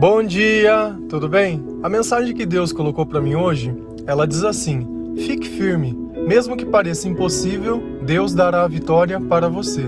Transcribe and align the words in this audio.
Bom 0.00 0.22
dia, 0.22 0.96
tudo 1.10 1.28
bem? 1.28 1.62
A 1.82 1.88
mensagem 1.90 2.34
que 2.34 2.46
Deus 2.46 2.72
colocou 2.72 3.04
para 3.04 3.20
mim 3.20 3.34
hoje, 3.34 3.76
ela 4.06 4.26
diz 4.26 4.42
assim: 4.42 5.14
Fique 5.14 5.46
firme, 5.46 5.94
mesmo 6.26 6.56
que 6.56 6.64
pareça 6.64 7.06
impossível, 7.06 7.82
Deus 8.02 8.32
dará 8.32 8.62
a 8.62 8.66
vitória 8.66 9.20
para 9.20 9.46
você. 9.46 9.82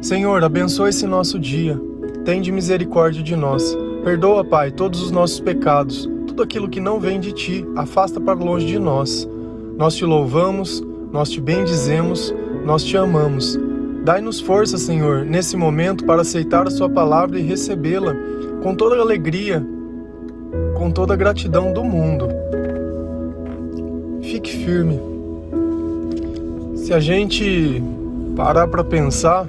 Senhor, 0.00 0.42
abençoe 0.42 0.88
esse 0.88 1.06
nosso 1.06 1.38
dia. 1.38 1.78
Tende 2.24 2.50
misericórdia 2.50 3.22
de 3.22 3.36
nós. 3.36 3.76
Perdoa, 4.02 4.42
Pai, 4.42 4.70
todos 4.70 5.02
os 5.02 5.10
nossos 5.10 5.38
pecados. 5.38 6.08
Tudo 6.26 6.42
aquilo 6.42 6.66
que 6.66 6.80
não 6.80 6.98
vem 6.98 7.20
de 7.20 7.32
ti, 7.32 7.62
afasta 7.76 8.18
para 8.18 8.38
longe 8.38 8.64
de 8.64 8.78
nós. 8.78 9.28
Nós 9.76 9.96
te 9.96 10.06
louvamos, 10.06 10.82
nós 11.12 11.28
te 11.28 11.42
bendizemos, 11.42 12.34
nós 12.64 12.82
te 12.82 12.96
amamos. 12.96 13.60
Dai-nos 14.02 14.40
força, 14.40 14.78
Senhor, 14.78 15.26
nesse 15.26 15.58
momento 15.58 16.06
para 16.06 16.22
aceitar 16.22 16.66
a 16.66 16.70
Sua 16.70 16.88
palavra 16.88 17.38
e 17.38 17.42
recebê-la 17.42 18.16
com 18.66 18.74
toda 18.74 18.96
a 18.96 19.00
alegria, 19.00 19.64
com 20.74 20.90
toda 20.90 21.14
a 21.14 21.16
gratidão 21.16 21.72
do 21.72 21.84
mundo. 21.84 22.26
Fique 24.22 24.50
firme. 24.50 25.00
Se 26.74 26.92
a 26.92 26.98
gente 26.98 27.80
parar 28.34 28.66
para 28.66 28.82
pensar, 28.82 29.46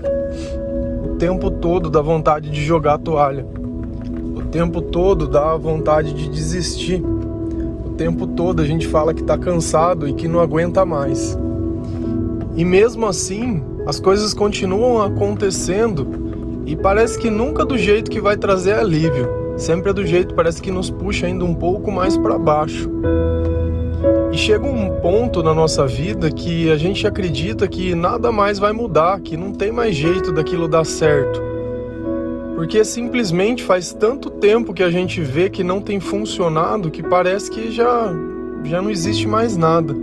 o 1.04 1.16
tempo 1.16 1.50
todo 1.50 1.90
dá 1.90 2.00
vontade 2.00 2.52
de 2.52 2.64
jogar 2.64 2.94
a 2.94 2.98
toalha. 3.00 3.44
O 4.36 4.44
tempo 4.52 4.84
todo 4.84 5.28
dá 5.28 5.58
vontade 5.58 6.14
de 6.14 6.30
desistir. 6.30 7.04
O 7.04 7.96
tempo 7.98 8.28
todo 8.28 8.62
a 8.62 8.66
gente 8.66 8.86
fala 8.86 9.16
que 9.16 9.22
está 9.22 9.36
cansado 9.36 10.08
e 10.08 10.14
que 10.14 10.28
não 10.28 10.40
aguenta 10.40 10.86
mais. 10.86 11.36
E 12.56 12.64
mesmo 12.64 13.08
assim, 13.08 13.64
as 13.88 14.00
coisas 14.00 14.32
continuam 14.32 15.02
acontecendo 15.02 16.27
e 16.68 16.76
parece 16.76 17.18
que 17.18 17.30
nunca 17.30 17.66
do 17.66 17.78
jeito 17.78 18.12
que 18.12 18.20
vai 18.20 18.36
trazer 18.36 18.74
alívio. 18.74 19.56
Sempre 19.56 19.90
é 19.90 19.94
do 19.94 20.06
jeito 20.06 20.36
parece 20.36 20.62
que 20.62 20.70
nos 20.70 20.92
puxa 20.92 21.26
ainda 21.26 21.46
um 21.46 21.56
pouco 21.56 21.90
mais 21.90 22.18
para 22.18 22.38
baixo. 22.38 22.92
E 24.34 24.38
chega 24.38 24.66
um 24.66 25.00
ponto 25.00 25.42
na 25.42 25.54
nossa 25.54 25.88
vida 25.88 26.30
que 26.30 26.70
a 26.70 26.76
gente 26.76 27.08
acredita 27.08 27.70
que 27.70 27.96
nada 27.96 28.34
mais 28.34 28.60
vai 28.60 28.74
mudar, 28.74 29.22
que 29.22 29.38
não 29.38 29.54
tem 29.54 29.72
mais 29.72 29.96
jeito 29.96 30.34
daquilo 30.34 30.68
dar 30.68 30.86
certo. 30.86 31.42
Porque 32.54 32.84
simplesmente 32.84 33.64
faz 33.64 33.94
tanto 33.94 34.30
tempo 34.30 34.74
que 34.74 34.84
a 34.84 34.92
gente 34.92 35.22
vê 35.22 35.50
que 35.50 35.64
não 35.64 35.80
tem 35.80 36.02
funcionado 36.02 36.92
que 36.92 37.02
parece 37.02 37.50
que 37.50 37.72
já 37.72 38.14
já 38.66 38.82
não 38.82 38.92
existe 38.92 39.26
mais 39.26 39.56
nada. 39.56 39.96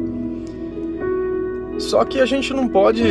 Só 1.78 2.04
que 2.06 2.20
a 2.20 2.26
gente 2.26 2.54
não 2.54 2.66
pode 2.66 3.02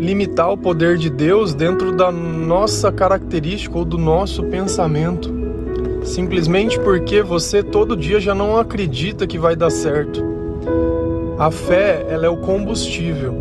limitar 0.00 0.50
o 0.50 0.56
poder 0.56 0.96
de 0.96 1.10
Deus 1.10 1.52
dentro 1.52 1.92
da 1.92 2.10
nossa 2.10 2.90
característica 2.90 3.76
ou 3.76 3.84
do 3.84 3.98
nosso 3.98 4.42
pensamento. 4.44 5.30
Simplesmente 6.02 6.80
porque 6.80 7.22
você 7.22 7.62
todo 7.62 7.94
dia 7.94 8.18
já 8.18 8.34
não 8.34 8.56
acredita 8.56 9.26
que 9.26 9.38
vai 9.38 9.54
dar 9.54 9.68
certo. 9.68 10.24
A 11.38 11.50
fé, 11.50 12.06
ela 12.08 12.24
é 12.24 12.28
o 12.30 12.38
combustível. 12.38 13.34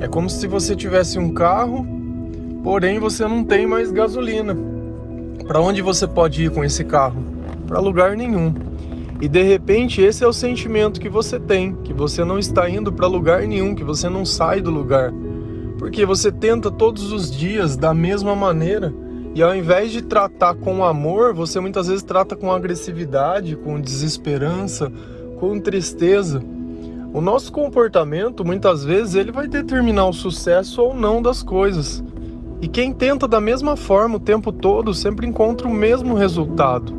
É 0.00 0.06
como 0.06 0.30
se 0.30 0.46
você 0.46 0.76
tivesse 0.76 1.18
um 1.18 1.34
carro, 1.34 1.84
porém 2.62 3.00
você 3.00 3.26
não 3.26 3.42
tem 3.42 3.66
mais 3.66 3.90
gasolina. 3.90 4.56
Para 5.48 5.60
onde 5.60 5.82
você 5.82 6.06
pode 6.06 6.44
ir 6.44 6.50
com 6.50 6.62
esse 6.62 6.84
carro? 6.84 7.20
Para 7.66 7.80
lugar 7.80 8.16
nenhum. 8.16 8.54
E 9.20 9.26
de 9.26 9.42
repente 9.42 10.00
esse 10.00 10.22
é 10.22 10.26
o 10.28 10.32
sentimento 10.32 11.00
que 11.00 11.08
você 11.08 11.40
tem, 11.40 11.74
que 11.82 11.92
você 11.92 12.24
não 12.24 12.38
está 12.38 12.70
indo 12.70 12.92
para 12.92 13.08
lugar 13.08 13.42
nenhum, 13.42 13.74
que 13.74 13.84
você 13.84 14.08
não 14.08 14.24
sai 14.24 14.60
do 14.60 14.70
lugar. 14.70 15.12
Porque 15.82 16.06
você 16.06 16.30
tenta 16.30 16.70
todos 16.70 17.10
os 17.10 17.28
dias 17.28 17.76
da 17.76 17.92
mesma 17.92 18.36
maneira 18.36 18.94
e 19.34 19.42
ao 19.42 19.52
invés 19.52 19.90
de 19.90 20.00
tratar 20.00 20.54
com 20.54 20.84
amor, 20.84 21.34
você 21.34 21.58
muitas 21.58 21.88
vezes 21.88 22.04
trata 22.04 22.36
com 22.36 22.52
agressividade, 22.52 23.56
com 23.56 23.80
desesperança, 23.80 24.92
com 25.40 25.58
tristeza. 25.58 26.40
O 27.12 27.20
nosso 27.20 27.50
comportamento, 27.50 28.44
muitas 28.44 28.84
vezes, 28.84 29.16
ele 29.16 29.32
vai 29.32 29.48
determinar 29.48 30.06
o 30.06 30.12
sucesso 30.12 30.80
ou 30.80 30.94
não 30.94 31.20
das 31.20 31.42
coisas. 31.42 32.00
E 32.60 32.68
quem 32.68 32.92
tenta 32.92 33.26
da 33.26 33.40
mesma 33.40 33.74
forma 33.76 34.18
o 34.18 34.20
tempo 34.20 34.52
todo 34.52 34.94
sempre 34.94 35.26
encontra 35.26 35.66
o 35.66 35.74
mesmo 35.74 36.14
resultado. 36.14 36.94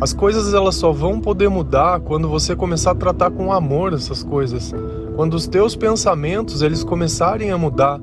As 0.00 0.12
coisas 0.12 0.54
elas 0.54 0.76
só 0.76 0.92
vão 0.92 1.20
poder 1.20 1.48
mudar 1.48 1.98
quando 1.98 2.28
você 2.28 2.54
começar 2.54 2.92
a 2.92 2.94
tratar 2.94 3.32
com 3.32 3.52
amor 3.52 3.92
essas 3.92 4.22
coisas 4.22 4.72
quando 5.16 5.32
os 5.32 5.48
teus 5.48 5.74
pensamentos 5.74 6.60
eles 6.60 6.84
começarem 6.84 7.50
a 7.50 7.56
mudar, 7.56 7.98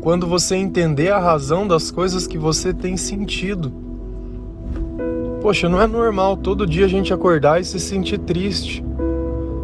quando 0.00 0.26
você 0.26 0.56
entender 0.56 1.10
a 1.10 1.20
razão 1.20 1.68
das 1.68 1.92
coisas 1.92 2.26
que 2.26 2.36
você 2.36 2.74
tem 2.74 2.96
sentido. 2.96 3.72
Poxa, 5.40 5.68
não 5.68 5.80
é 5.80 5.86
normal 5.86 6.36
todo 6.36 6.66
dia 6.66 6.86
a 6.86 6.88
gente 6.88 7.14
acordar 7.14 7.60
e 7.60 7.64
se 7.64 7.78
sentir 7.78 8.18
triste. 8.18 8.84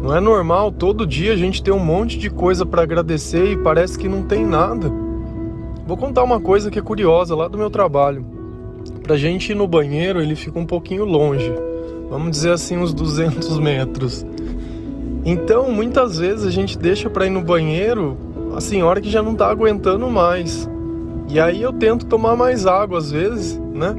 Não 0.01 0.15
é 0.15 0.21
normal 0.21 0.71
todo 0.71 1.05
dia 1.05 1.33
a 1.33 1.35
gente 1.35 1.61
ter 1.61 1.71
um 1.71 1.83
monte 1.83 2.17
de 2.17 2.29
coisa 2.29 2.65
para 2.65 2.81
agradecer 2.81 3.51
e 3.51 3.57
parece 3.57 3.99
que 3.99 4.07
não 4.07 4.23
tem 4.23 4.45
nada. 4.45 4.89
Vou 5.85 5.97
contar 5.97 6.23
uma 6.23 6.39
coisa 6.39 6.71
que 6.71 6.79
é 6.79 6.81
curiosa 6.81 7.35
lá 7.35 7.49
do 7.49 7.57
meu 7.57 7.69
trabalho. 7.69 8.25
Pra 9.03 9.17
gente 9.17 9.51
ir 9.51 9.55
no 9.55 9.67
banheiro, 9.67 10.21
ele 10.21 10.35
fica 10.35 10.57
um 10.57 10.65
pouquinho 10.65 11.03
longe. 11.03 11.51
Vamos 12.09 12.31
dizer 12.31 12.51
assim, 12.51 12.77
uns 12.77 12.93
200 12.93 13.59
metros. 13.59 14.25
Então, 15.25 15.71
muitas 15.71 16.17
vezes 16.17 16.45
a 16.45 16.51
gente 16.51 16.77
deixa 16.77 17.09
para 17.09 17.25
ir 17.25 17.29
no 17.29 17.41
banheiro 17.41 18.17
a 18.55 18.61
senhora 18.61 19.01
que 19.01 19.09
já 19.09 19.21
não 19.21 19.35
tá 19.35 19.47
aguentando 19.49 20.09
mais. 20.09 20.69
E 21.27 21.39
aí 21.39 21.61
eu 21.61 21.73
tento 21.73 22.05
tomar 22.05 22.35
mais 22.35 22.65
água 22.65 22.97
às 22.97 23.11
vezes, 23.11 23.59
né? 23.73 23.95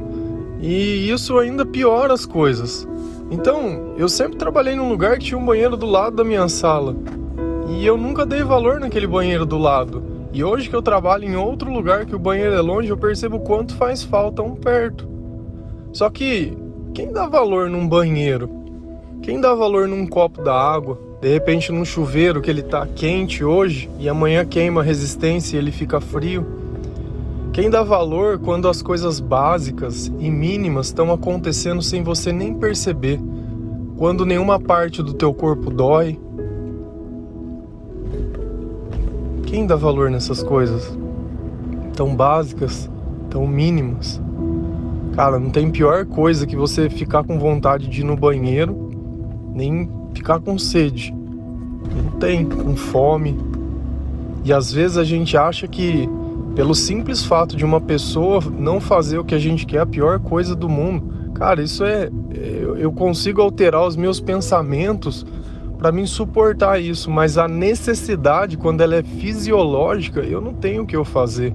E 0.59 1.09
isso 1.09 1.37
ainda 1.37 1.65
piora 1.65 2.13
as 2.13 2.25
coisas. 2.25 2.87
Então, 3.31 3.93
eu 3.97 4.09
sempre 4.09 4.37
trabalhei 4.37 4.75
num 4.75 4.89
lugar 4.89 5.17
que 5.17 5.25
tinha 5.25 5.37
um 5.37 5.45
banheiro 5.45 5.77
do 5.77 5.85
lado 5.85 6.17
da 6.17 6.23
minha 6.23 6.47
sala. 6.49 6.95
E 7.69 7.85
eu 7.85 7.97
nunca 7.97 8.25
dei 8.25 8.43
valor 8.43 8.79
naquele 8.79 9.07
banheiro 9.07 9.45
do 9.45 9.57
lado. 9.57 10.03
E 10.33 10.43
hoje 10.43 10.69
que 10.69 10.75
eu 10.75 10.81
trabalho 10.81 11.25
em 11.25 11.35
outro 11.35 11.71
lugar 11.71 12.05
que 12.05 12.15
o 12.15 12.19
banheiro 12.19 12.53
é 12.53 12.61
longe, 12.61 12.89
eu 12.89 12.97
percebo 12.97 13.39
quanto 13.39 13.75
faz 13.75 14.03
falta 14.03 14.41
um 14.41 14.55
perto. 14.55 15.07
Só 15.93 16.09
que 16.09 16.57
quem 16.93 17.11
dá 17.11 17.27
valor 17.27 17.69
num 17.69 17.87
banheiro? 17.87 18.49
Quem 19.21 19.39
dá 19.39 19.53
valor 19.53 19.87
num 19.87 20.05
copo 20.05 20.41
da 20.41 20.53
água? 20.53 21.10
De 21.21 21.29
repente 21.29 21.71
num 21.71 21.85
chuveiro 21.85 22.41
que 22.41 22.49
ele 22.49 22.63
tá 22.63 22.87
quente 22.87 23.43
hoje 23.43 23.87
e 23.99 24.09
amanhã 24.09 24.43
queima 24.43 24.81
a 24.81 24.83
resistência 24.83 25.55
e 25.55 25.59
ele 25.59 25.71
fica 25.71 26.01
frio. 26.01 26.43
Quem 27.53 27.69
dá 27.69 27.83
valor 27.83 28.39
quando 28.39 28.67
as 28.67 28.81
coisas 28.81 29.19
básicas 29.19 30.07
e 30.07 30.31
mínimas 30.31 30.87
estão 30.87 31.11
acontecendo 31.11 31.79
sem 31.79 32.01
você 32.01 32.33
nem 32.33 32.55
perceber? 32.55 33.19
Quando 33.97 34.25
nenhuma 34.25 34.59
parte 34.59 35.03
do 35.03 35.13
teu 35.13 35.31
corpo 35.31 35.69
dói? 35.69 36.19
Quem 39.45 39.67
dá 39.67 39.75
valor 39.75 40.09
nessas 40.09 40.41
coisas? 40.41 40.97
Tão 41.95 42.15
básicas, 42.15 42.89
tão 43.29 43.45
mínimas. 43.45 44.19
Cara, 45.13 45.37
não 45.37 45.51
tem 45.51 45.69
pior 45.69 46.03
coisa 46.05 46.47
que 46.47 46.55
você 46.55 46.89
ficar 46.89 47.23
com 47.23 47.37
vontade 47.37 47.87
de 47.87 48.01
ir 48.01 48.05
no 48.05 48.17
banheiro, 48.17 48.89
nem 49.53 50.00
ficar 50.13 50.39
com 50.39 50.57
sede. 50.57 51.13
Não 51.13 52.19
tem, 52.19 52.45
com 52.45 52.75
fome. 52.75 53.37
E 54.43 54.51
às 54.51 54.71
vezes 54.71 54.97
a 54.97 55.03
gente 55.03 55.37
acha 55.37 55.67
que 55.67 56.09
pelo 56.55 56.75
simples 56.75 57.23
fato 57.23 57.55
de 57.55 57.63
uma 57.63 57.79
pessoa 57.79 58.41
não 58.57 58.79
fazer 58.79 59.17
o 59.17 59.23
que 59.23 59.35
a 59.35 59.39
gente 59.39 59.65
quer, 59.65 59.77
é 59.77 59.81
a 59.81 59.85
pior 59.85 60.19
coisa 60.19 60.55
do 60.55 60.67
mundo. 60.67 61.31
Cara, 61.33 61.61
isso 61.61 61.83
é. 61.83 62.09
Eu 62.77 62.91
consigo 62.91 63.41
alterar 63.41 63.85
os 63.85 63.95
meus 63.95 64.19
pensamentos 64.19 65.25
para 65.77 65.91
me 65.91 66.05
suportar 66.05 66.79
isso, 66.79 67.09
mas 67.09 67.37
a 67.37 67.47
necessidade, 67.47 68.57
quando 68.57 68.81
ela 68.81 68.95
é 68.95 69.03
fisiológica, 69.03 70.21
eu 70.21 70.41
não 70.41 70.53
tenho 70.53 70.83
o 70.83 70.85
que 70.85 70.95
eu 70.95 71.05
fazer. 71.05 71.53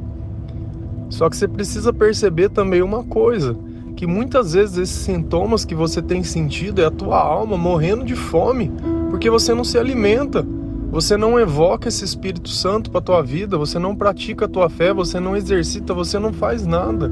Só 1.09 1.31
que 1.31 1.37
você 1.37 1.47
precisa 1.47 1.93
perceber 1.93 2.49
também 2.49 2.83
uma 2.83 3.05
coisa 3.05 3.57
que 3.97 4.07
muitas 4.07 4.53
vezes 4.53 4.77
esses 4.77 4.97
sintomas 4.97 5.65
que 5.65 5.75
você 5.75 6.03
tem 6.03 6.23
sentido 6.23 6.83
é 6.83 6.85
a 6.85 6.91
tua 6.91 7.19
alma 7.19 7.57
morrendo 7.57 8.05
de 8.05 8.15
fome, 8.15 8.71
porque 9.09 9.31
você 9.31 9.55
não 9.55 9.65
se 9.65 9.79
alimenta, 9.79 10.47
você 10.91 11.17
não 11.17 11.41
evoca 11.41 11.89
esse 11.89 12.05
Espírito 12.05 12.51
Santo 12.51 12.91
para 12.91 13.01
tua 13.01 13.23
vida, 13.23 13.57
você 13.57 13.79
não 13.79 13.97
pratica 13.97 14.45
a 14.45 14.49
tua 14.49 14.69
fé, 14.69 14.93
você 14.93 15.19
não 15.19 15.35
exercita, 15.35 15.95
você 15.95 16.19
não 16.19 16.31
faz 16.31 16.67
nada. 16.67 17.11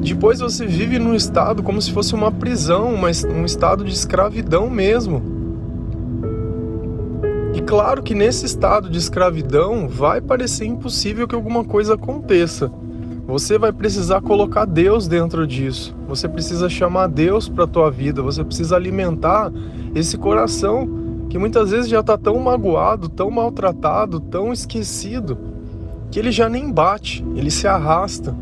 Depois 0.00 0.40
você 0.40 0.64
vive 0.64 0.98
num 0.98 1.14
estado 1.14 1.62
como 1.62 1.82
se 1.82 1.92
fosse 1.92 2.14
uma 2.14 2.32
prisão, 2.32 2.94
um 2.94 3.44
estado 3.44 3.84
de 3.84 3.92
escravidão 3.92 4.70
mesmo. 4.70 5.22
E 7.52 7.60
claro 7.60 8.02
que 8.02 8.14
nesse 8.14 8.46
estado 8.46 8.88
de 8.88 8.98
escravidão 8.98 9.86
vai 9.86 10.20
parecer 10.20 10.64
impossível 10.64 11.28
que 11.28 11.34
alguma 11.34 11.64
coisa 11.64 11.94
aconteça. 11.94 12.70
Você 13.26 13.58
vai 13.58 13.72
precisar 13.72 14.20
colocar 14.20 14.64
Deus 14.64 15.08
dentro 15.08 15.46
disso. 15.46 15.94
Você 16.08 16.28
precisa 16.28 16.68
chamar 16.68 17.08
Deus 17.08 17.48
para 17.48 17.64
a 17.64 17.66
tua 17.66 17.90
vida. 17.90 18.22
Você 18.22 18.44
precisa 18.44 18.76
alimentar 18.76 19.52
esse 19.94 20.16
coração 20.16 20.88
que 21.28 21.36
muitas 21.36 21.72
vezes 21.72 21.88
já 21.88 22.00
está 22.00 22.16
tão 22.16 22.38
magoado, 22.38 23.08
tão 23.08 23.28
maltratado, 23.30 24.20
tão 24.20 24.52
esquecido, 24.52 25.36
que 26.10 26.20
ele 26.20 26.30
já 26.30 26.48
nem 26.48 26.70
bate, 26.70 27.24
ele 27.34 27.50
se 27.50 27.66
arrasta. 27.66 28.34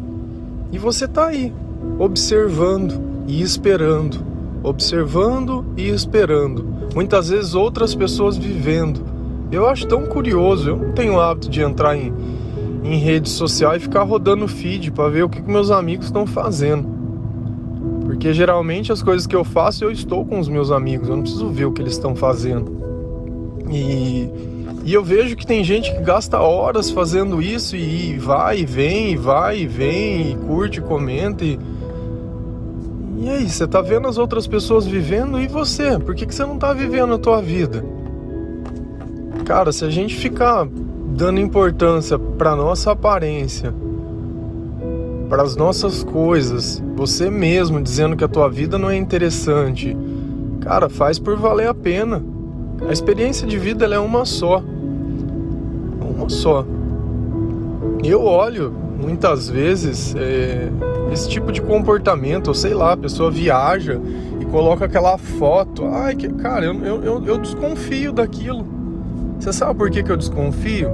E 0.70 0.78
você 0.78 1.06
está 1.06 1.28
aí, 1.28 1.52
observando 1.98 3.00
e 3.26 3.40
esperando, 3.40 4.18
observando 4.62 5.64
e 5.78 5.88
esperando. 5.88 6.66
Muitas 6.94 7.30
vezes 7.30 7.54
outras 7.54 7.94
pessoas 7.94 8.36
vivendo. 8.36 9.02
Eu 9.50 9.66
acho 9.66 9.86
tão 9.86 10.04
curioso, 10.06 10.68
eu 10.68 10.76
não 10.76 10.92
tenho 10.92 11.18
hábito 11.18 11.48
de 11.48 11.62
entrar 11.62 11.96
em, 11.96 12.12
em 12.84 12.98
rede 12.98 13.30
social 13.30 13.74
e 13.74 13.80
ficar 13.80 14.02
rodando 14.02 14.46
feed 14.46 14.92
para 14.92 15.08
ver 15.08 15.24
o 15.24 15.28
que, 15.28 15.40
que 15.40 15.50
meus 15.50 15.70
amigos 15.70 16.06
estão 16.06 16.26
fazendo. 16.26 16.86
Porque 18.04 18.32
geralmente 18.34 18.92
as 18.92 19.02
coisas 19.02 19.26
que 19.26 19.34
eu 19.34 19.42
faço 19.42 19.84
eu 19.84 19.90
estou 19.90 20.24
com 20.24 20.38
os 20.38 20.48
meus 20.48 20.70
amigos, 20.70 21.08
eu 21.08 21.16
não 21.16 21.22
preciso 21.22 21.48
ver 21.48 21.64
o 21.64 21.72
que 21.72 21.80
eles 21.80 21.94
estão 21.94 22.14
fazendo. 22.14 22.84
E, 23.70 24.28
e 24.84 24.92
eu 24.92 25.02
vejo 25.02 25.34
que 25.34 25.46
tem 25.46 25.64
gente 25.64 25.90
que 25.94 26.02
gasta 26.02 26.38
horas 26.38 26.90
fazendo 26.90 27.40
isso 27.40 27.74
e 27.74 28.18
vai 28.18 28.60
e 28.60 28.66
vem, 28.66 29.12
e 29.12 29.16
vai 29.16 29.60
e 29.60 29.66
vem, 29.66 30.32
e 30.32 30.36
curte, 30.36 30.82
comenta. 30.82 31.42
E, 31.42 31.58
e 33.20 33.30
aí, 33.30 33.48
você 33.48 33.66
tá 33.66 33.80
vendo 33.80 34.06
as 34.06 34.18
outras 34.18 34.46
pessoas 34.46 34.86
vivendo 34.86 35.40
e 35.40 35.48
você? 35.48 35.98
Por 35.98 36.14
que, 36.14 36.26
que 36.26 36.34
você 36.34 36.44
não 36.44 36.58
tá 36.58 36.74
vivendo 36.74 37.14
a 37.14 37.18
tua 37.18 37.40
vida? 37.40 37.82
Cara, 39.46 39.72
se 39.72 39.84
a 39.84 39.90
gente 39.90 40.14
ficar 40.14 40.68
dando 41.14 41.38
importância 41.38 42.18
para 42.18 42.56
nossa 42.56 42.90
aparência, 42.90 43.72
para 45.28 45.44
as 45.44 45.54
nossas 45.54 46.02
coisas, 46.02 46.82
você 46.96 47.30
mesmo 47.30 47.80
dizendo 47.80 48.16
que 48.16 48.24
a 48.24 48.28
tua 48.28 48.50
vida 48.50 48.76
não 48.76 48.90
é 48.90 48.96
interessante, 48.96 49.96
cara, 50.60 50.88
faz 50.88 51.18
por 51.18 51.36
valer 51.36 51.68
a 51.68 51.74
pena. 51.74 52.20
A 52.88 52.92
experiência 52.92 53.46
de 53.46 53.56
vida 53.56 53.86
é 53.86 53.98
uma 53.98 54.24
só. 54.24 54.62
Uma 56.00 56.28
só. 56.28 56.66
Eu 58.02 58.24
olho 58.24 58.72
muitas 59.00 59.48
vezes 59.48 60.16
é, 60.16 60.68
esse 61.12 61.28
tipo 61.28 61.52
de 61.52 61.62
comportamento, 61.62 62.48
ou 62.48 62.54
sei 62.54 62.74
lá, 62.74 62.92
a 62.92 62.96
pessoa 62.96 63.30
viaja 63.30 64.00
e 64.40 64.44
coloca 64.46 64.84
aquela 64.84 65.16
foto. 65.16 65.86
Ai, 65.86 66.16
que, 66.16 66.28
cara, 66.28 66.66
eu, 66.66 66.74
eu, 67.02 67.24
eu 67.24 67.38
desconfio 67.38 68.12
daquilo. 68.12 68.83
Você 69.44 69.52
sabe 69.52 69.74
por 69.74 69.90
que, 69.90 70.02
que 70.02 70.10
eu 70.10 70.16
desconfio? 70.16 70.88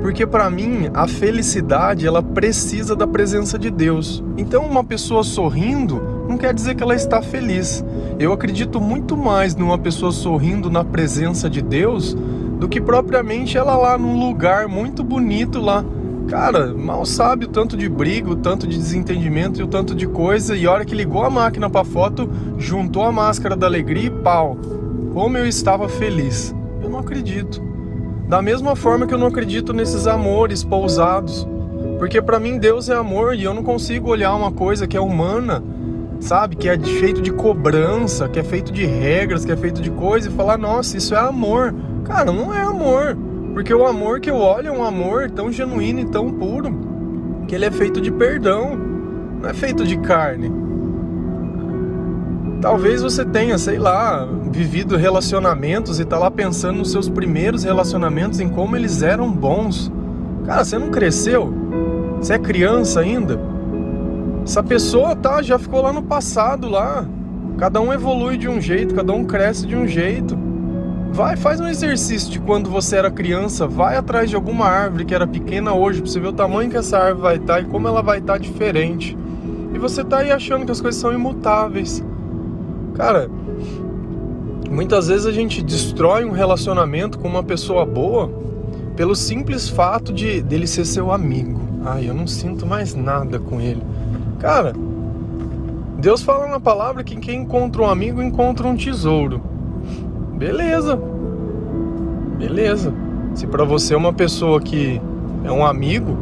Porque 0.00 0.24
para 0.24 0.48
mim 0.48 0.88
a 0.94 1.08
felicidade 1.08 2.06
ela 2.06 2.22
precisa 2.22 2.94
da 2.94 3.04
presença 3.04 3.58
de 3.58 3.68
Deus. 3.68 4.22
Então 4.36 4.64
uma 4.64 4.84
pessoa 4.84 5.24
sorrindo 5.24 6.00
não 6.28 6.38
quer 6.38 6.54
dizer 6.54 6.76
que 6.76 6.84
ela 6.84 6.94
está 6.94 7.20
feliz. 7.20 7.84
Eu 8.16 8.32
acredito 8.32 8.80
muito 8.80 9.16
mais 9.16 9.56
numa 9.56 9.76
pessoa 9.76 10.12
sorrindo 10.12 10.70
na 10.70 10.84
presença 10.84 11.50
de 11.50 11.60
Deus 11.60 12.14
do 12.60 12.68
que 12.68 12.80
propriamente 12.80 13.58
ela 13.58 13.76
lá 13.76 13.98
num 13.98 14.20
lugar 14.20 14.68
muito 14.68 15.02
bonito 15.02 15.60
lá. 15.60 15.84
Cara, 16.28 16.72
mal 16.72 17.04
sabe 17.04 17.46
o 17.46 17.48
tanto 17.48 17.76
de 17.76 17.88
briga, 17.88 18.30
o 18.30 18.36
tanto 18.36 18.68
de 18.68 18.78
desentendimento 18.78 19.58
e 19.58 19.64
o 19.64 19.66
tanto 19.66 19.96
de 19.96 20.06
coisa. 20.06 20.56
E 20.56 20.64
a 20.64 20.70
hora 20.70 20.84
que 20.84 20.94
ligou 20.94 21.24
a 21.24 21.30
máquina 21.30 21.68
para 21.68 21.84
foto, 21.84 22.30
juntou 22.56 23.02
a 23.02 23.10
máscara 23.10 23.56
da 23.56 23.66
alegria 23.66 24.06
e 24.06 24.10
pau. 24.10 24.56
Como 25.12 25.36
eu 25.36 25.44
estava 25.44 25.88
feliz. 25.88 26.54
Eu 26.88 26.92
não 26.92 27.00
acredito. 27.00 27.62
Da 28.26 28.40
mesma 28.40 28.74
forma 28.74 29.06
que 29.06 29.12
eu 29.12 29.18
não 29.18 29.26
acredito 29.26 29.72
nesses 29.72 30.06
amores 30.06 30.64
pousados. 30.64 31.46
Porque 31.98 32.20
para 32.22 32.40
mim 32.40 32.58
Deus 32.58 32.88
é 32.88 32.94
amor 32.94 33.34
e 33.34 33.44
eu 33.44 33.52
não 33.52 33.62
consigo 33.62 34.10
olhar 34.10 34.34
uma 34.34 34.50
coisa 34.50 34.86
que 34.86 34.96
é 34.96 35.00
humana 35.00 35.62
sabe? 36.20 36.56
Que 36.56 36.68
é 36.68 36.78
feito 36.78 37.22
de 37.22 37.32
cobrança, 37.32 38.28
que 38.28 38.38
é 38.38 38.42
feito 38.42 38.72
de 38.72 38.84
regras, 38.84 39.44
que 39.44 39.52
é 39.52 39.56
feito 39.56 39.80
de 39.80 39.90
coisa 39.90 40.28
e 40.28 40.32
falar, 40.32 40.58
nossa, 40.58 40.96
isso 40.96 41.14
é 41.14 41.18
amor. 41.18 41.74
Cara, 42.04 42.32
não 42.32 42.52
é 42.52 42.60
amor. 42.60 43.16
Porque 43.54 43.72
o 43.72 43.86
amor 43.86 44.20
que 44.20 44.30
eu 44.30 44.36
olho 44.36 44.68
é 44.68 44.72
um 44.72 44.82
amor 44.82 45.30
tão 45.30 45.50
genuíno 45.50 46.00
e 46.00 46.06
tão 46.06 46.32
puro 46.32 47.44
que 47.46 47.54
ele 47.54 47.64
é 47.64 47.70
feito 47.70 48.00
de 48.00 48.10
perdão, 48.10 48.76
não 49.40 49.48
é 49.48 49.54
feito 49.54 49.86
de 49.86 49.96
carne. 49.98 50.50
Talvez 52.60 53.02
você 53.02 53.24
tenha, 53.24 53.56
sei 53.56 53.78
lá, 53.78 54.26
vivido 54.50 54.96
relacionamentos 54.96 56.00
e 56.00 56.04
tá 56.04 56.18
lá 56.18 56.30
pensando 56.30 56.78
nos 56.78 56.90
seus 56.90 57.08
primeiros 57.08 57.62
relacionamentos, 57.62 58.40
em 58.40 58.48
como 58.48 58.74
eles 58.74 59.00
eram 59.00 59.30
bons. 59.30 59.92
Cara, 60.44 60.64
você 60.64 60.76
não 60.76 60.90
cresceu? 60.90 61.54
Você 62.20 62.34
é 62.34 62.38
criança 62.38 63.00
ainda? 63.00 63.38
Essa 64.42 64.62
pessoa 64.62 65.14
tá, 65.14 65.40
já 65.40 65.58
ficou 65.58 65.82
lá 65.82 65.92
no 65.92 66.02
passado 66.02 66.68
lá. 66.68 67.06
Cada 67.58 67.80
um 67.80 67.92
evolui 67.92 68.36
de 68.36 68.48
um 68.48 68.60
jeito, 68.60 68.94
cada 68.94 69.12
um 69.12 69.24
cresce 69.24 69.66
de 69.66 69.76
um 69.76 69.86
jeito. 69.86 70.36
Vai, 71.12 71.36
faz 71.36 71.60
um 71.60 71.68
exercício 71.68 72.30
de 72.30 72.40
quando 72.40 72.68
você 72.68 72.96
era 72.96 73.10
criança, 73.10 73.66
vai 73.66 73.96
atrás 73.96 74.30
de 74.30 74.36
alguma 74.36 74.66
árvore 74.66 75.04
que 75.04 75.14
era 75.14 75.26
pequena 75.26 75.74
hoje, 75.74 76.00
pra 76.00 76.10
você 76.10 76.20
ver 76.20 76.28
o 76.28 76.32
tamanho 76.32 76.70
que 76.70 76.76
essa 76.76 76.98
árvore 76.98 77.20
vai 77.20 77.36
estar 77.36 77.54
tá 77.54 77.60
e 77.60 77.64
como 77.64 77.86
ela 77.86 78.02
vai 78.02 78.18
estar 78.18 78.34
tá 78.34 78.38
diferente. 78.38 79.16
E 79.72 79.78
você 79.78 80.02
tá 80.02 80.18
aí 80.18 80.32
achando 80.32 80.64
que 80.64 80.72
as 80.72 80.80
coisas 80.80 81.00
são 81.00 81.12
imutáveis. 81.12 82.04
Cara, 82.98 83.30
muitas 84.68 85.06
vezes 85.06 85.24
a 85.24 85.30
gente 85.30 85.62
destrói 85.62 86.24
um 86.24 86.32
relacionamento 86.32 87.16
com 87.16 87.28
uma 87.28 87.44
pessoa 87.44 87.86
boa 87.86 88.28
pelo 88.96 89.14
simples 89.14 89.68
fato 89.68 90.12
de 90.12 90.42
dele 90.42 90.66
ser 90.66 90.84
seu 90.84 91.12
amigo. 91.12 91.60
Ai, 91.84 92.10
eu 92.10 92.12
não 92.12 92.26
sinto 92.26 92.66
mais 92.66 92.96
nada 92.96 93.38
com 93.38 93.60
ele. 93.60 93.80
Cara, 94.40 94.74
Deus 95.96 96.22
fala 96.22 96.48
na 96.48 96.58
palavra 96.58 97.04
que 97.04 97.14
quem 97.14 97.42
encontra 97.42 97.82
um 97.82 97.88
amigo 97.88 98.20
encontra 98.20 98.66
um 98.66 98.74
tesouro. 98.74 99.40
Beleza. 100.34 101.00
Beleza. 102.36 102.92
Se 103.32 103.46
para 103.46 103.62
você 103.62 103.94
é 103.94 103.96
uma 103.96 104.12
pessoa 104.12 104.60
que 104.60 105.00
é 105.44 105.52
um 105.52 105.64
amigo, 105.64 106.16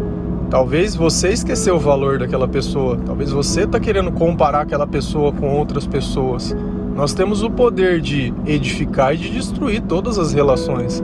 talvez 0.51 0.95
você 0.95 1.31
esqueceu 1.31 1.77
o 1.77 1.81
valor 1.81 2.19
daquela 2.19 2.49
pessoa. 2.49 2.99
Talvez 3.05 3.31
você 3.31 3.67
tá 3.67 3.81
querendo 3.81 4.13
comparar 4.13 4.63
aquela 4.63 4.87
pessoa 4.87 5.33
com 5.33 5.49
outras 5.57 5.87
pessoas. 5.87 6.57
Nós 6.95 7.13
temos 7.13 7.43
o 7.43 7.51
poder 7.51 8.01
de 8.01 8.33
edificar 8.47 9.15
e 9.15 9.19
de 9.19 9.31
destruir 9.31 9.83
todas 9.83 10.19
as 10.19 10.33
relações. 10.33 11.03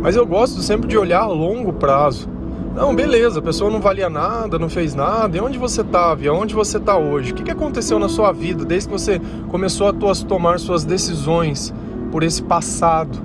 Mas 0.00 0.16
eu 0.16 0.26
gosto 0.26 0.60
sempre 0.60 0.86
de 0.86 0.96
olhar 0.96 1.22
a 1.22 1.26
longo 1.26 1.72
prazo. 1.72 2.28
Não, 2.74 2.94
beleza, 2.94 3.38
a 3.38 3.42
pessoa 3.42 3.70
não 3.70 3.80
valia 3.80 4.10
nada, 4.10 4.58
não 4.58 4.68
fez 4.68 4.94
nada. 4.94 5.36
E 5.36 5.40
onde 5.40 5.56
você 5.56 5.80
estava? 5.80 6.22
E 6.22 6.28
aonde 6.28 6.54
você 6.54 6.76
está 6.76 6.96
hoje? 6.96 7.32
O 7.32 7.34
que 7.34 7.50
aconteceu 7.50 7.98
na 7.98 8.08
sua 8.08 8.32
vida 8.32 8.64
desde 8.64 8.88
que 8.88 8.92
você 8.92 9.20
começou 9.48 9.88
a 9.88 9.92
tomar 10.26 10.58
suas 10.58 10.84
decisões 10.84 11.72
por 12.10 12.22
esse 12.22 12.42
passado? 12.42 13.18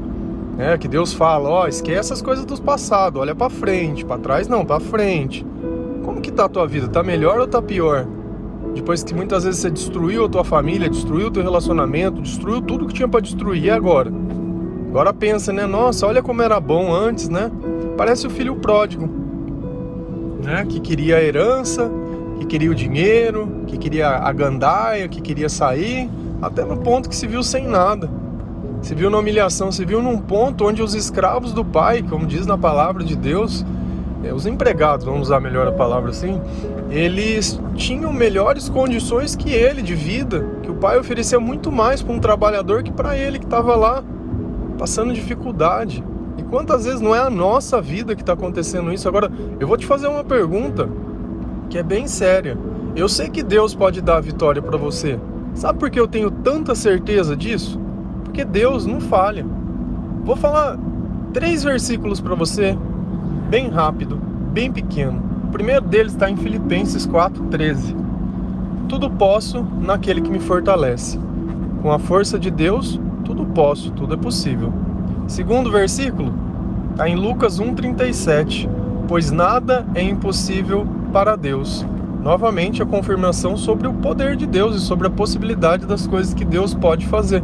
É, 0.58 0.78
que 0.78 0.88
Deus 0.88 1.14
fala, 1.14 1.50
ó, 1.50 1.68
esquece 1.68 2.12
as 2.12 2.22
coisas 2.22 2.44
do 2.44 2.62
passado, 2.62 3.20
olha 3.20 3.34
para 3.34 3.50
frente, 3.50 4.04
para 4.04 4.18
trás 4.18 4.48
não, 4.48 4.66
para 4.66 4.80
frente. 4.80 5.46
Como 6.04 6.22
que 6.22 6.32
tá 6.32 6.46
a 6.46 6.50
tua 6.50 6.68
vida? 6.68 6.88
Tá 6.88 7.04
melhor 7.04 7.40
ou 7.40 7.48
tá 7.48 7.62
pior? 7.62 8.08
Depois 8.74 9.04
que 9.04 9.14
muitas 9.14 9.44
vezes 9.44 9.62
você 9.62 9.70
destruiu 9.70 10.26
a 10.26 10.30
tua 10.30 10.44
família, 10.44 10.90
destruiu 10.90 11.28
o 11.28 11.32
teu 11.32 11.44
relacionamento, 11.44 12.22
destruiu 12.22 12.62
tudo 12.62 12.86
que 12.86 12.94
tinha 12.94 13.08
para 13.08 13.20
destruir, 13.20 13.66
e 13.66 13.70
agora? 13.70 14.12
Agora 14.90 15.14
pensa, 15.14 15.52
né? 15.52 15.66
Nossa, 15.66 16.06
olha 16.06 16.22
como 16.22 16.42
era 16.42 16.60
bom 16.60 16.94
antes, 16.94 17.30
né? 17.30 17.52
Parece 17.98 18.28
o 18.28 18.30
filho 18.30 18.56
pródigo 18.56 19.20
né? 20.44 20.66
Que 20.68 20.80
queria 20.80 21.18
a 21.18 21.24
herança, 21.24 21.90
que 22.40 22.46
queria 22.46 22.72
o 22.72 22.76
dinheiro, 22.76 23.64
que 23.68 23.78
queria 23.78 24.10
a 24.10 24.32
gandaia, 24.32 25.08
que 25.08 25.22
queria 25.22 25.50
sair, 25.50 26.10
até 26.42 26.64
no 26.64 26.78
ponto 26.78 27.10
que 27.10 27.16
se 27.16 27.28
viu 27.28 27.44
sem 27.44 27.68
nada. 27.68 28.10
Se 28.82 28.96
viu 28.96 29.10
na 29.10 29.18
humilhação, 29.18 29.72
se 29.72 29.84
viu 29.84 30.02
num 30.02 30.18
ponto 30.18 30.66
onde 30.66 30.82
os 30.82 30.96
escravos 30.96 31.52
do 31.52 31.66
pai, 31.66 32.02
como 32.02 32.26
diz 32.26 32.46
na 32.46 32.58
palavra 32.58 33.04
de 33.04 33.16
Deus, 33.16 33.66
é, 34.24 34.34
os 34.34 34.46
empregados, 34.46 35.06
vamos 35.06 35.22
usar 35.24 35.40
melhor 35.40 35.68
a 35.68 35.72
palavra 35.72 36.10
assim, 36.10 36.42
eles 36.90 37.60
tinham 37.76 38.12
melhores 38.12 38.70
condições 38.70 39.36
que 39.36 39.52
ele 39.52 39.82
de 39.82 39.96
vida, 39.96 40.46
que 40.62 40.72
o 40.72 40.76
pai 40.76 40.98
oferecia 40.98 41.40
muito 41.40 41.72
mais 41.72 42.02
para 42.02 42.14
um 42.14 42.20
trabalhador 42.20 42.84
que 42.84 42.92
para 42.92 43.18
ele 43.18 43.40
que 43.40 43.46
estava 43.46 43.76
lá 43.76 44.04
passando 44.78 45.14
dificuldade. 45.14 46.04
Quantas 46.50 46.86
vezes 46.86 47.00
não 47.00 47.16
é 47.16 47.20
a 47.20 47.30
nossa 47.30 47.80
vida 47.80 48.16
que 48.16 48.22
está 48.22 48.34
acontecendo 48.34 48.92
isso? 48.92 49.08
Agora, 49.08 49.32
eu 49.60 49.68
vou 49.68 49.78
te 49.78 49.86
fazer 49.86 50.08
uma 50.08 50.24
pergunta 50.24 50.90
que 51.70 51.78
é 51.78 51.84
bem 51.84 52.08
séria. 52.08 52.58
Eu 52.96 53.08
sei 53.08 53.30
que 53.30 53.44
Deus 53.44 53.76
pode 53.76 54.02
dar 54.02 54.18
a 54.18 54.22
vitória 54.22 54.62
para 54.62 54.78
você. 54.78 55.20
Sabe 55.54 55.78
por 55.78 55.92
que 55.92 56.00
eu 56.00 56.08
tenho 56.08 56.32
tanta 56.32 56.74
certeza 56.74 57.36
disso? 57.36 57.80
Porque 58.24 58.44
Deus 58.44 58.86
não 58.88 59.00
falha. 59.00 59.46
Vou 60.24 60.36
falar 60.36 60.78
três 61.34 61.64
versículos 61.64 62.20
para 62.20 62.34
você, 62.34 62.76
bem 63.50 63.68
rápido, 63.68 64.16
bem 64.54 64.72
pequeno. 64.72 65.20
O 65.46 65.48
primeiro 65.48 65.82
deles 65.82 66.14
está 66.14 66.30
em 66.30 66.38
Filipenses 66.38 67.08
4,13. 67.08 67.96
Tudo 68.88 69.10
posso 69.10 69.66
naquele 69.82 70.22
que 70.22 70.30
me 70.30 70.40
fortalece. 70.40 71.20
Com 71.82 71.92
a 71.92 71.98
força 71.98 72.38
de 72.38 72.52
Deus, 72.52 73.02
tudo 73.26 73.46
posso, 73.48 73.90
tudo 73.92 74.14
é 74.14 74.18
possível. 74.18 74.72
Segundo 75.28 75.72
versículo 75.72 76.32
está 76.92 77.10
em 77.10 77.16
Lucas 77.16 77.60
1:37, 77.60 78.70
pois 79.08 79.32
nada 79.32 79.84
é 79.96 80.04
impossível 80.04 80.86
para 81.12 81.36
Deus. 81.36 81.84
Novamente 82.22 82.84
a 82.84 82.86
confirmação 82.86 83.58
sobre 83.58 83.88
o 83.88 83.94
poder 83.94 84.36
de 84.36 84.46
Deus 84.46 84.76
e 84.76 84.80
sobre 84.80 85.08
a 85.08 85.12
possibilidade 85.12 85.88
das 85.88 86.06
coisas 86.06 86.36
que 86.36 86.46
Deus 86.46 86.76
pode 86.76 87.08
fazer. 87.08 87.42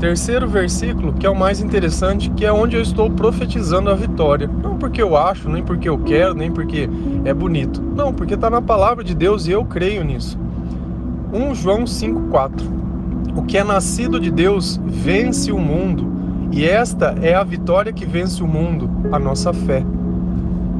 Terceiro 0.00 0.48
versículo, 0.48 1.12
que 1.12 1.26
é 1.26 1.30
o 1.30 1.36
mais 1.36 1.60
interessante, 1.60 2.30
que 2.30 2.46
é 2.46 2.50
onde 2.50 2.74
eu 2.74 2.80
estou 2.80 3.10
profetizando 3.10 3.90
a 3.90 3.94
vitória. 3.94 4.48
Não 4.48 4.78
porque 4.78 5.02
eu 5.02 5.14
acho, 5.14 5.46
nem 5.50 5.62
porque 5.62 5.90
eu 5.90 5.98
quero, 5.98 6.32
nem 6.32 6.50
porque 6.50 6.88
é 7.22 7.34
bonito. 7.34 7.82
Não, 7.82 8.10
porque 8.10 8.32
está 8.32 8.48
na 8.48 8.62
palavra 8.62 9.04
de 9.04 9.14
Deus 9.14 9.46
e 9.46 9.50
eu 9.50 9.62
creio 9.62 10.02
nisso. 10.02 10.38
1 11.34 11.54
João 11.54 11.84
5,4 11.84 12.62
O 13.36 13.42
que 13.42 13.58
é 13.58 13.62
nascido 13.62 14.18
de 14.18 14.30
Deus 14.30 14.80
vence 14.86 15.52
o 15.52 15.58
mundo, 15.58 16.10
e 16.50 16.64
esta 16.64 17.14
é 17.20 17.34
a 17.34 17.44
vitória 17.44 17.92
que 17.92 18.06
vence 18.06 18.42
o 18.42 18.48
mundo, 18.48 18.90
a 19.12 19.18
nossa 19.18 19.52
fé. 19.52 19.84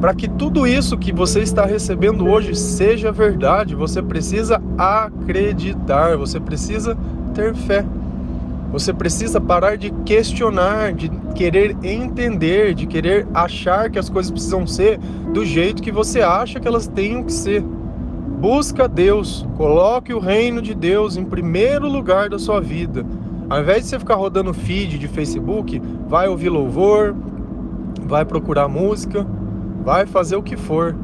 Para 0.01 0.15
que 0.15 0.27
tudo 0.27 0.65
isso 0.65 0.97
que 0.97 1.13
você 1.13 1.41
está 1.41 1.63
recebendo 1.63 2.27
hoje 2.27 2.55
seja 2.55 3.11
verdade, 3.11 3.75
você 3.75 4.01
precisa 4.01 4.59
acreditar, 4.75 6.17
você 6.17 6.39
precisa 6.39 6.97
ter 7.35 7.53
fé. 7.53 7.85
Você 8.71 8.93
precisa 8.93 9.41
parar 9.41 9.77
de 9.77 9.91
questionar, 10.05 10.93
de 10.93 11.09
querer 11.35 11.75
entender, 11.83 12.73
de 12.73 12.87
querer 12.87 13.27
achar 13.33 13.89
que 13.89 13.99
as 13.99 14.09
coisas 14.09 14.31
precisam 14.31 14.65
ser 14.65 14.97
do 15.33 15.45
jeito 15.45 15.83
que 15.83 15.91
você 15.91 16.21
acha 16.21 16.59
que 16.59 16.67
elas 16.67 16.87
tenham 16.87 17.23
que 17.23 17.33
ser. 17.33 17.61
Busca 17.61 18.87
Deus, 18.87 19.45
coloque 19.57 20.13
o 20.13 20.19
reino 20.19 20.61
de 20.61 20.73
Deus 20.73 21.17
em 21.17 21.25
primeiro 21.25 21.87
lugar 21.87 22.29
da 22.29 22.39
sua 22.39 22.61
vida. 22.61 23.05
Ao 23.49 23.59
invés 23.59 23.83
de 23.83 23.89
você 23.89 23.99
ficar 23.99 24.15
rodando 24.15 24.53
feed 24.53 24.97
de 24.97 25.07
Facebook, 25.07 25.81
vai 26.07 26.29
ouvir 26.29 26.49
louvor, 26.49 27.13
vai 28.07 28.23
procurar 28.23 28.69
música, 28.69 29.27
vai 29.83 30.05
fazer 30.05 30.37
o 30.37 30.43
que 30.43 30.55
for. 30.55 30.95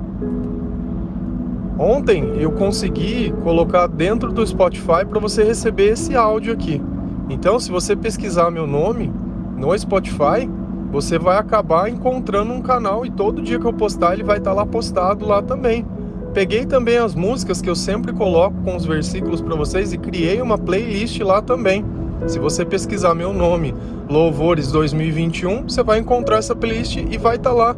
Ontem 1.77 2.23
eu 2.39 2.53
consegui 2.53 3.31
colocar 3.43 3.87
dentro 3.87 4.31
do 4.31 4.47
Spotify 4.47 5.05
para 5.07 5.19
você 5.19 5.43
receber 5.43 5.89
esse 5.89 6.15
áudio 6.15 6.53
aqui. 6.53 6.81
Então, 7.29 7.59
se 7.59 7.71
você 7.71 7.95
pesquisar 7.95 8.49
meu 8.49 8.65
nome 8.65 9.11
no 9.57 9.77
Spotify, 9.77 10.49
você 10.91 11.19
vai 11.19 11.37
acabar 11.37 11.89
encontrando 11.89 12.53
um 12.53 12.61
canal 12.61 13.05
e 13.05 13.11
todo 13.11 13.41
dia 13.41 13.59
que 13.59 13.65
eu 13.65 13.73
postar 13.73 14.13
ele 14.13 14.23
vai 14.23 14.37
estar 14.37 14.51
tá 14.51 14.55
lá 14.55 14.65
postado 14.65 15.25
lá 15.25 15.41
também. 15.41 15.85
Peguei 16.33 16.65
também 16.65 16.97
as 16.97 17.15
músicas 17.15 17.61
que 17.61 17.69
eu 17.69 17.75
sempre 17.75 18.13
coloco 18.13 18.55
com 18.63 18.75
os 18.75 18.85
versículos 18.85 19.41
para 19.41 19.55
vocês 19.55 19.91
e 19.91 19.97
criei 19.97 20.41
uma 20.41 20.57
playlist 20.57 21.19
lá 21.21 21.41
também. 21.41 21.83
Se 22.25 22.39
você 22.39 22.65
pesquisar 22.65 23.13
meu 23.13 23.33
nome, 23.33 23.73
Louvores 24.09 24.71
2021, 24.71 25.63
você 25.63 25.83
vai 25.83 25.99
encontrar 25.99 26.37
essa 26.37 26.55
playlist 26.55 26.97
e 26.97 27.17
vai 27.17 27.35
estar 27.35 27.49
tá 27.49 27.55
lá. 27.55 27.75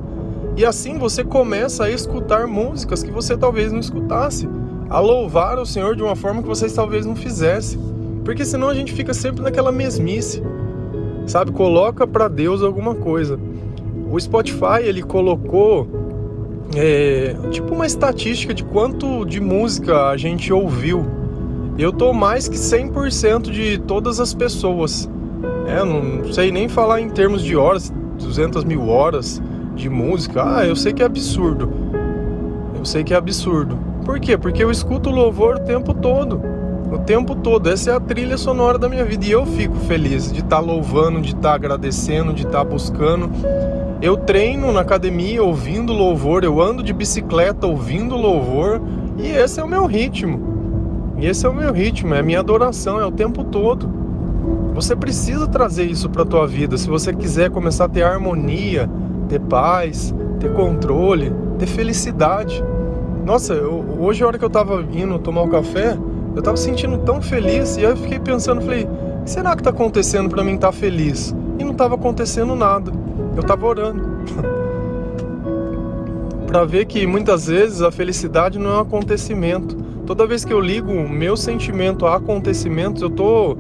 E 0.56 0.66
assim 0.66 0.98
você 0.98 1.24
começa 1.24 1.86
a 1.86 1.90
escutar 1.90 2.46
músicas 2.48 3.02
que 3.02 3.12
você 3.12 3.38
talvez 3.38 3.72
não 3.72 3.80
escutasse, 3.80 4.48
a 4.90 5.00
louvar 5.00 5.58
o 5.58 5.66
Senhor 5.66 5.96
de 5.96 6.04
uma 6.04 6.16
forma 6.16 6.42
que 6.42 6.48
vocês 6.48 6.74
talvez 6.74 7.06
não 7.06 7.16
fizessem. 7.16 7.80
Porque 8.24 8.46
senão 8.46 8.70
a 8.70 8.74
gente 8.74 8.94
fica 8.94 9.14
sempre 9.14 9.42
naquela 9.42 9.72
mesmice. 9.72 10.44
Sabe, 11.26 11.52
coloca 11.52 12.08
para 12.08 12.28
Deus 12.28 12.64
alguma 12.64 12.96
coisa. 12.96 13.40
O 14.12 14.20
Spotify, 14.20 14.82
ele 14.84 15.04
colocou 15.04 15.88
é, 16.76 17.36
tipo 17.52 17.74
uma 17.74 17.86
estatística 17.86 18.54
de 18.54 18.64
quanto 18.64 19.26
de 19.26 19.40
música 19.40 20.10
a 20.10 20.18
gente 20.18 20.52
ouviu. 20.52 21.06
Eu 21.78 21.94
tô 21.94 22.12
mais 22.14 22.48
que 22.48 22.58
100% 22.58 23.52
de 23.52 23.78
todas 23.80 24.20
as 24.20 24.34
pessoas. 24.34 25.10
É, 25.66 25.84
não 25.84 26.32
sei 26.34 26.52
nem 26.52 26.68
falar 26.68 27.00
em 27.00 27.10
termos 27.10 27.44
de 27.44 27.56
horas, 27.56 27.94
200 28.20 28.64
mil 28.64 28.88
horas 28.88 29.42
de 29.76 29.90
música, 29.90 30.58
ah, 30.58 30.66
eu 30.66 30.76
sei 30.76 30.92
que 30.92 31.02
é 31.02 31.06
absurdo. 31.06 31.72
Eu 32.78 32.84
sei 32.84 33.04
que 33.04 33.14
é 33.14 33.18
absurdo. 33.18 33.78
Por 34.06 34.20
quê? 34.20 34.38
Porque 34.38 34.64
eu 34.64 34.72
escuto 34.72 35.10
louvor 35.10 35.56
o 35.56 35.60
tempo 35.60 35.94
todo. 35.94 36.42
O 36.92 36.98
tempo 36.98 37.36
todo. 37.36 37.70
Essa 37.70 37.92
é 37.92 37.94
a 37.94 38.00
trilha 38.00 38.38
sonora 38.38 38.78
da 38.78 38.90
minha 38.90 39.06
vida. 39.06 39.26
E 39.26 39.32
eu 39.32 39.46
fico 39.46 39.76
feliz 39.76 40.32
de 40.32 40.40
estar 40.40 40.58
tá 40.58 40.60
louvando, 40.60 41.22
de 41.22 41.30
estar 41.30 41.50
tá 41.50 41.54
agradecendo, 41.54 42.34
de 42.34 42.46
estar 42.46 42.60
tá 42.60 42.64
buscando. 42.64 43.30
Eu 44.02 44.18
treino 44.18 44.72
na 44.72 44.82
academia 44.82 45.44
ouvindo 45.44 45.92
louvor, 45.92 46.44
eu 46.44 46.62
ando 46.62 46.82
de 46.82 46.94
bicicleta 46.94 47.68
ouvindo 47.68 48.16
louvor. 48.16 48.82
E 49.18 49.28
esse 49.28 49.60
é 49.60 49.64
o 49.64 49.68
meu 49.68 49.86
ritmo. 49.86 50.50
E 51.18 51.28
esse 51.28 51.46
é 51.46 51.50
o 51.50 51.54
meu 51.54 51.74
ritmo, 51.74 52.14
é 52.14 52.20
a 52.20 52.24
minha 52.24 52.40
adoração, 52.40 53.00
é 53.00 53.06
o 53.06 53.12
tempo 53.12 53.44
todo. 53.44 53.90
Você 54.74 54.96
precisa 54.96 55.46
trazer 55.48 55.84
isso 55.84 56.10
para 56.10 56.24
a 56.24 56.26
tua 56.26 56.48
vida. 56.48 56.78
Se 56.78 56.88
você 56.88 57.14
quiser 57.14 57.52
começar 57.52 57.86
a 57.86 57.90
ter 57.90 58.04
harmonia, 58.04 58.90
ter 59.28 59.42
paz, 59.42 60.16
ter 60.40 60.54
controle, 60.54 61.34
ter 61.58 61.68
felicidade. 61.68 62.64
Nossa, 63.26 63.54
eu, 63.54 63.84
hoje 64.00 64.24
a 64.24 64.28
hora 64.28 64.40
que 64.40 64.46
eu 64.46 64.50
tava 64.50 64.82
indo 64.94 65.20
tomar 65.20 65.42
um 65.42 65.50
café, 65.50 65.98
eu 66.40 66.42
tava 66.42 66.56
sentindo 66.56 66.98
tão 67.00 67.22
feliz 67.22 67.76
e 67.76 67.80
aí 67.86 67.92
eu 67.92 67.98
fiquei 67.98 68.18
pensando, 68.18 68.62
falei, 68.62 68.88
será 69.26 69.58
que 69.58 69.62
tá 69.62 69.72
acontecendo 69.72 70.30
para 70.30 70.42
mim 70.42 70.56
estar 70.56 70.68
tá 70.68 70.72
feliz? 70.72 71.36
E 71.60 71.66
não 71.66 71.74
tava 71.74 71.96
acontecendo 71.96 72.56
nada. 72.56 72.94
Eu 73.36 73.44
tava 73.44 73.66
orando. 73.68 74.02
para 76.48 76.64
ver 76.64 76.86
que 76.86 77.06
muitas 77.06 77.48
vezes 77.48 77.82
a 77.82 77.92
felicidade 77.92 78.58
não 78.58 78.70
é 78.70 78.78
um 78.78 78.80
acontecimento. 78.80 79.76
Toda 80.06 80.26
vez 80.26 80.46
que 80.46 80.54
eu 80.54 80.62
ligo 80.62 80.94
o 80.94 81.10
meu 81.10 81.36
sentimento 81.36 82.06
a 82.06 82.16
acontecimentos, 82.16 83.02
eu 83.02 83.10
tô 83.10 83.58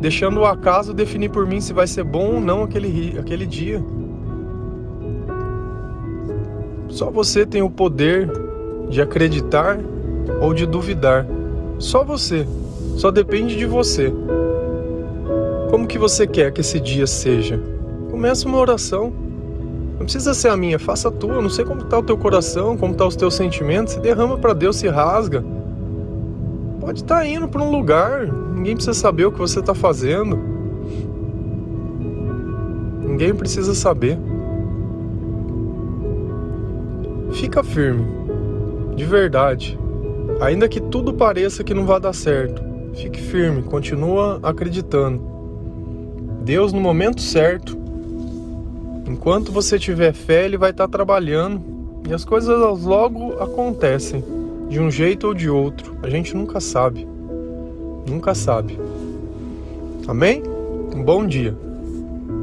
deixando 0.00 0.40
o 0.40 0.46
acaso 0.46 0.94
definir 0.94 1.28
por 1.28 1.46
mim 1.46 1.60
se 1.60 1.74
vai 1.74 1.86
ser 1.86 2.04
bom 2.04 2.36
ou 2.36 2.40
não 2.40 2.62
aquele, 2.62 3.18
aquele 3.18 3.44
dia. 3.44 3.84
Só 6.88 7.10
você 7.10 7.44
tem 7.44 7.60
o 7.60 7.68
poder 7.68 8.30
de 8.88 9.02
acreditar 9.02 9.78
ou 10.40 10.54
de 10.54 10.64
duvidar. 10.64 11.26
Só 11.78 12.04
você. 12.04 12.46
Só 12.96 13.10
depende 13.10 13.56
de 13.56 13.66
você. 13.66 14.12
Como 15.70 15.86
que 15.86 15.98
você 15.98 16.26
quer 16.26 16.52
que 16.52 16.60
esse 16.60 16.78
dia 16.78 17.06
seja? 17.06 17.60
Começa 18.10 18.46
uma 18.46 18.58
oração. 18.58 19.12
Não 19.98 20.04
precisa 20.04 20.34
ser 20.34 20.48
a 20.48 20.56
minha, 20.56 20.78
faça 20.78 21.08
a 21.08 21.10
tua. 21.10 21.40
Não 21.40 21.50
sei 21.50 21.64
como 21.64 21.80
está 21.80 21.98
o 21.98 22.02
teu 22.02 22.16
coração, 22.16 22.76
como 22.76 22.92
estão 22.92 23.06
tá 23.06 23.08
os 23.08 23.16
teus 23.16 23.34
sentimentos. 23.34 23.94
Se 23.94 24.00
derrama 24.00 24.38
para 24.38 24.52
Deus, 24.52 24.76
se 24.76 24.88
rasga. 24.88 25.44
Pode 26.80 27.00
estar 27.00 27.16
tá 27.16 27.26
indo 27.26 27.48
para 27.48 27.62
um 27.62 27.70
lugar. 27.70 28.26
Ninguém 28.26 28.74
precisa 28.74 28.94
saber 28.94 29.26
o 29.26 29.32
que 29.32 29.38
você 29.38 29.60
está 29.60 29.74
fazendo. 29.74 30.38
Ninguém 33.02 33.34
precisa 33.34 33.74
saber. 33.74 34.18
Fica 37.32 37.64
firme, 37.64 38.06
de 38.94 39.04
verdade. 39.04 39.78
Ainda 40.40 40.68
que 40.68 40.80
tudo 40.80 41.14
pareça 41.14 41.64
que 41.64 41.72
não 41.72 41.86
vai 41.86 42.00
dar 42.00 42.12
certo, 42.12 42.62
fique 42.94 43.20
firme, 43.20 43.62
continua 43.62 44.40
acreditando. 44.42 45.22
Deus, 46.42 46.72
no 46.72 46.80
momento 46.80 47.20
certo, 47.20 47.76
enquanto 49.06 49.52
você 49.52 49.78
tiver 49.78 50.12
fé, 50.12 50.44
Ele 50.44 50.58
vai 50.58 50.70
estar 50.70 50.88
trabalhando 50.88 51.62
e 52.08 52.12
as 52.12 52.24
coisas 52.24 52.82
logo 52.82 53.34
acontecem, 53.42 54.22
de 54.68 54.78
um 54.80 54.90
jeito 54.90 55.26
ou 55.28 55.34
de 55.34 55.48
outro. 55.48 55.96
A 56.02 56.10
gente 56.10 56.36
nunca 56.36 56.60
sabe. 56.60 57.06
Nunca 58.06 58.34
sabe. 58.34 58.78
Amém? 60.06 60.42
Um 60.94 61.02
bom 61.02 61.26
dia. 61.26 61.56